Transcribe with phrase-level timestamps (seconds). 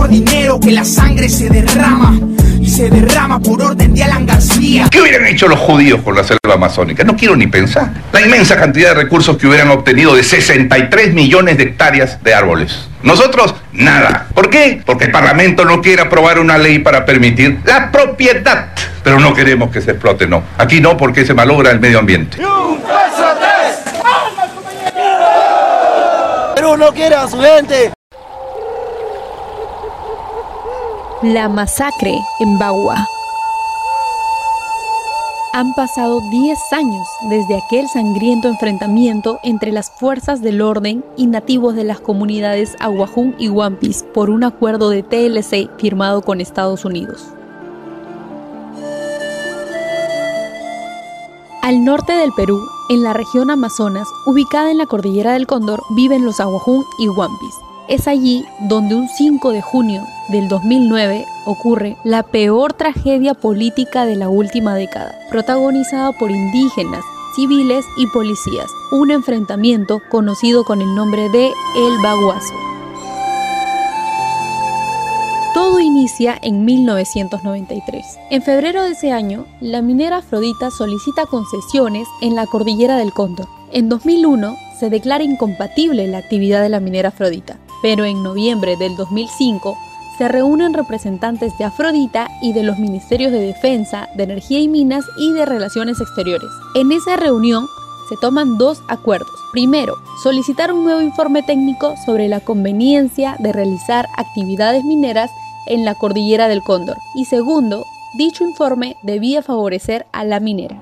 [0.00, 2.18] por dinero que la sangre se derrama
[2.58, 4.88] y se derrama por orden de Alan García.
[4.90, 7.04] ¿Qué hubieran hecho los judíos con la selva amazónica?
[7.04, 7.90] No quiero ni pensar.
[8.10, 12.88] La inmensa cantidad de recursos que hubieran obtenido de 63 millones de hectáreas de árboles.
[13.02, 14.28] Nosotros, nada.
[14.32, 14.80] ¿Por qué?
[14.86, 18.68] Porque el Parlamento no quiere aprobar una ley para permitir la propiedad.
[19.04, 20.44] Pero no queremos que se explote, no.
[20.56, 22.38] Aquí no, porque se malogra el medio ambiente.
[26.54, 27.92] Perú no quiere a su gente.
[31.22, 33.06] La masacre en Bagua.
[35.52, 41.74] Han pasado 10 años desde aquel sangriento enfrentamiento entre las fuerzas del orden y nativos
[41.74, 47.26] de las comunidades Aguajún y Wampis por un acuerdo de TLC firmado con Estados Unidos.
[51.60, 56.24] Al norte del Perú, en la región Amazonas, ubicada en la cordillera del Cóndor, viven
[56.24, 57.56] los Aguajún y Wampis.
[57.90, 64.14] Es allí donde un 5 de junio del 2009 ocurre la peor tragedia política de
[64.14, 67.02] la última década, protagonizada por indígenas,
[67.34, 72.54] civiles y policías, un enfrentamiento conocido con el nombre de El Baguazo.
[75.52, 78.04] Todo inicia en 1993.
[78.30, 83.48] En febrero de ese año, la minera Afrodita solicita concesiones en la cordillera del Cóndor.
[83.72, 88.96] En 2001 se declara incompatible la actividad de la minera Afrodita, pero en noviembre del
[88.96, 89.76] 2005
[90.18, 95.04] se reúnen representantes de Afrodita y de los Ministerios de Defensa, de Energía y Minas
[95.16, 96.50] y de Relaciones Exteriores.
[96.74, 97.66] En esa reunión
[98.10, 99.30] se toman dos acuerdos.
[99.52, 105.30] Primero, solicitar un nuevo informe técnico sobre la conveniencia de realizar actividades mineras
[105.66, 106.98] en la cordillera del Cóndor.
[107.14, 107.86] Y segundo,
[108.18, 110.76] dicho informe debía favorecer a la minera.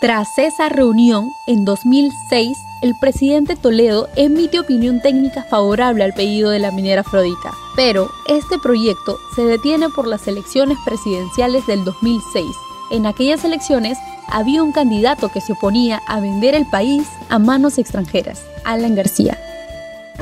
[0.00, 6.58] Tras esa reunión, en 2006, el presidente Toledo emite opinión técnica favorable al pedido de
[6.58, 12.44] la minera Afrodita, pero este proyecto se detiene por las elecciones presidenciales del 2006.
[12.90, 13.96] En aquellas elecciones
[14.30, 19.38] había un candidato que se oponía a vender el país a manos extranjeras, Alan García.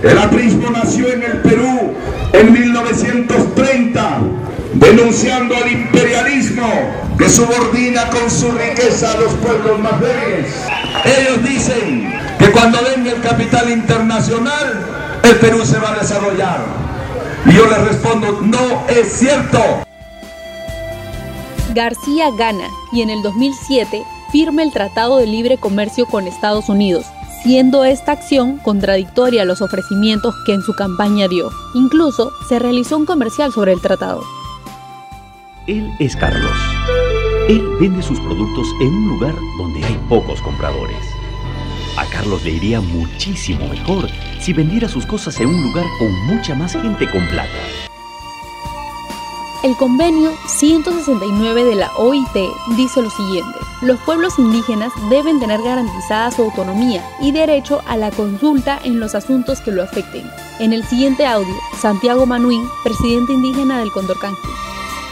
[0.00, 1.94] El aprismo nació en el Perú
[2.32, 4.18] en 1930,
[4.74, 6.68] denunciando al imperialismo
[7.18, 10.54] que subordina con su riqueza a los pueblos más débiles.
[11.04, 12.21] Ellos dicen
[12.52, 16.64] que cuando venga el capital internacional, el Perú se va a desarrollar.
[17.46, 19.58] Y yo les respondo, no es cierto.
[21.74, 27.06] García gana y en el 2007 firma el Tratado de Libre Comercio con Estados Unidos,
[27.42, 31.50] siendo esta acción contradictoria a los ofrecimientos que en su campaña dio.
[31.74, 34.22] Incluso se realizó un comercial sobre el tratado.
[35.66, 36.56] Él es Carlos.
[37.48, 41.21] Él vende sus productos en un lugar donde hay pocos compradores.
[41.96, 44.08] A Carlos le iría muchísimo mejor
[44.40, 47.50] si vendiera sus cosas en un lugar con mucha más gente con plata.
[49.62, 52.34] El convenio 169 de la OIT
[52.76, 58.10] dice lo siguiente, los pueblos indígenas deben tener garantizada su autonomía y derecho a la
[58.10, 60.28] consulta en los asuntos que lo afecten.
[60.58, 64.48] En el siguiente audio, Santiago Manuín, presidente indígena del Condorcanqui.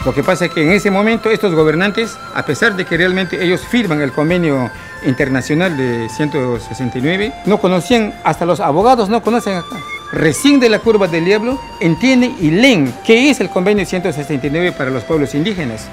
[0.05, 3.43] Lo que pasa es que en ese momento estos gobernantes, a pesar de que realmente
[3.43, 4.71] ellos firman el convenio
[5.05, 9.77] internacional de 169, no conocían, hasta los abogados no conocen acá
[10.11, 14.91] recién de la curva del diablo, entienden y leen qué es el convenio 169 para
[14.91, 15.87] los pueblos indígenas.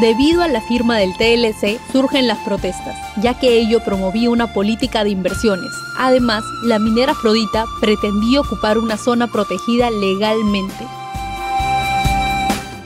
[0.00, 5.04] Debido a la firma del TLC surgen las protestas, ya que ello promovía una política
[5.04, 5.70] de inversiones.
[5.98, 10.86] Además, la minera Afrodita pretendía ocupar una zona protegida legalmente.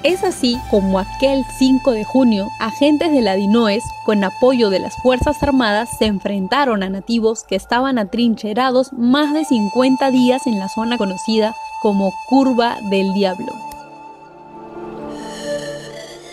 [0.05, 4.95] Es así como aquel 5 de junio, agentes de la DINOES, con apoyo de las
[4.97, 10.69] Fuerzas Armadas, se enfrentaron a nativos que estaban atrincherados más de 50 días en la
[10.69, 13.51] zona conocida como Curva del Diablo.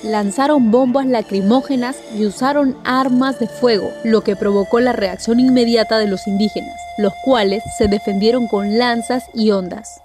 [0.04, 6.08] Lanzaron bombas lacrimógenas y usaron armas de fuego, lo que provocó la reacción inmediata de
[6.08, 10.01] los indígenas, los cuales se defendieron con lanzas y ondas.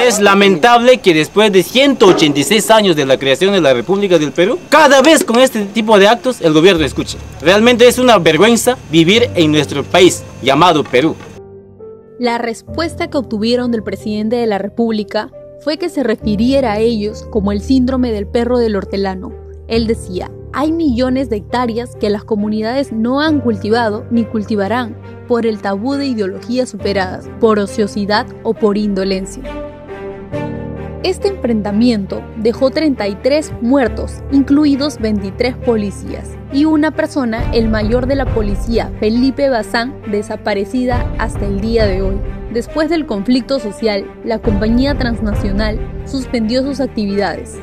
[0.00, 4.58] Es lamentable que después de 186 años de la creación de la República del Perú,
[4.68, 7.18] cada vez con este tipo de actos el gobierno escuche.
[7.42, 11.16] Realmente es una vergüenza vivir en nuestro país llamado Perú.
[12.20, 15.30] La respuesta que obtuvieron del presidente de la República
[15.60, 19.32] fue que se refiriera a ellos como el síndrome del perro del hortelano.
[19.66, 24.96] Él decía, hay millones de hectáreas que las comunidades no han cultivado ni cultivarán
[25.26, 29.67] por el tabú de ideologías superadas, por ociosidad o por indolencia.
[31.08, 38.26] Este enfrentamiento dejó 33 muertos, incluidos 23 policías, y una persona, el mayor de la
[38.26, 42.20] policía, Felipe Bazán, desaparecida hasta el día de hoy.
[42.52, 47.56] Después del conflicto social, la compañía transnacional suspendió sus actividades.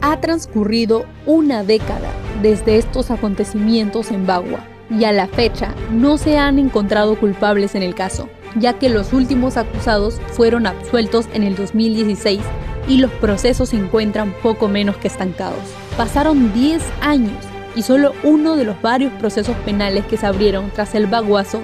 [0.00, 2.10] Ha transcurrido una década
[2.42, 7.84] desde estos acontecimientos en Bagua y a la fecha no se han encontrado culpables en
[7.84, 12.40] el caso ya que los últimos acusados fueron absueltos en el 2016
[12.88, 15.62] y los procesos se encuentran poco menos que estancados.
[15.96, 17.44] Pasaron 10 años
[17.76, 21.60] y solo uno de los varios procesos penales que se abrieron tras el baguazo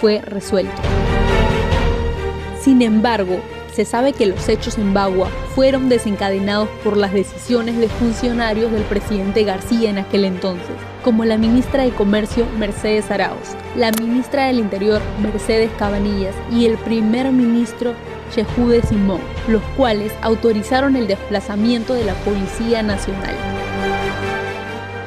[0.00, 0.74] fue resuelto.
[2.60, 3.40] Sin embargo,
[3.74, 8.82] se sabe que los hechos en Bagua fueron desencadenados por las decisiones de funcionarios del
[8.84, 14.60] presidente García en aquel entonces, como la ministra de Comercio Mercedes Arauz, la ministra del
[14.60, 17.94] Interior Mercedes Cabanillas y el primer ministro
[18.32, 23.34] Chejude Simón, los cuales autorizaron el desplazamiento de la Policía Nacional.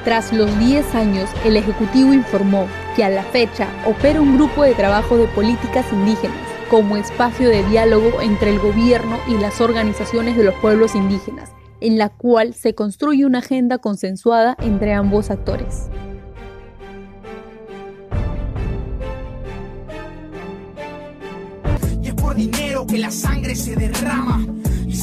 [0.04, 4.74] Tras los 10 años, el Ejecutivo informó que a la fecha opera un grupo de
[4.74, 10.44] trabajo de políticas indígenas como espacio de diálogo entre el gobierno y las organizaciones de
[10.44, 15.90] los pueblos indígenas, en la cual se construye una agenda consensuada entre ambos actores.
[22.36, 24.46] Dinero que la sangre se derrama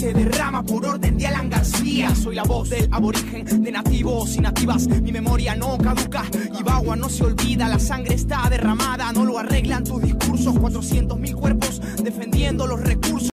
[0.05, 2.15] se derrama por orden de Alan García.
[2.15, 4.87] Soy la voz del aborigen, de nativos y nativas.
[4.87, 6.25] Mi memoria no caduca
[6.61, 7.71] y Bagua no se olvida.
[7.71, 10.59] La sangre está derramada, no lo arreglan tus discursos.
[10.59, 13.15] 400 mil cuerpos defendiendo los recursos.